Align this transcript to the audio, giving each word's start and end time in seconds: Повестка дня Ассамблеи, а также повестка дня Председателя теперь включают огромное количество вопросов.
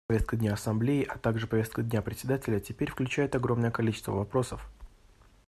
Повестка 0.07 0.35
дня 0.35 0.53
Ассамблеи, 0.55 1.03
а 1.03 1.19
также 1.19 1.45
повестка 1.45 1.83
дня 1.83 2.01
Председателя 2.01 2.59
теперь 2.59 2.89
включают 2.89 3.35
огромное 3.35 3.69
количество 3.69 4.13
вопросов. 4.13 4.67